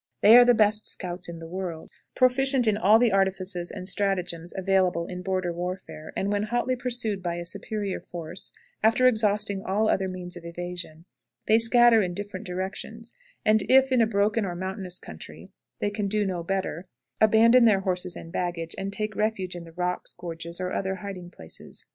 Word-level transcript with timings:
They 0.21 0.35
are 0.35 0.43
the 0.45 0.55
best 0.55 0.87
scouts 0.87 1.29
in 1.29 1.37
the 1.37 1.45
world, 1.45 1.91
proficient 2.15 2.67
in 2.67 2.75
all 2.75 2.97
the 2.97 3.11
artifices 3.11 3.69
and 3.69 3.87
stratagems 3.87 4.51
available 4.57 5.05
in 5.05 5.21
border 5.21 5.53
warfare, 5.53 6.11
and 6.17 6.31
when 6.31 6.41
hotly 6.41 6.75
pursued 6.75 7.21
by 7.21 7.35
a 7.35 7.45
superior 7.45 7.99
force, 8.01 8.51
after 8.81 9.07
exhausting 9.07 9.61
all 9.61 9.87
other 9.87 10.07
means 10.07 10.35
of 10.35 10.43
evasion, 10.43 11.05
they 11.45 11.59
scatter 11.59 12.01
in 12.01 12.15
different 12.15 12.47
directions; 12.47 13.13
and 13.45 13.61
if, 13.69 13.91
in 13.91 14.01
a 14.01 14.07
broken 14.07 14.43
or 14.43 14.55
mountainous 14.55 14.97
country, 14.97 15.51
they 15.77 15.91
can 15.91 16.07
do 16.07 16.25
no 16.25 16.41
better, 16.41 16.87
abandon 17.21 17.65
their 17.65 17.81
horses 17.81 18.15
and 18.15 18.31
baggage, 18.31 18.73
and 18.79 18.91
take 18.91 19.15
refuge 19.15 19.55
in 19.55 19.61
the 19.61 19.71
rocks, 19.73 20.13
gorges, 20.13 20.59
or 20.59 20.71
other 20.71 20.95
hiding 20.95 21.29
places. 21.29 21.85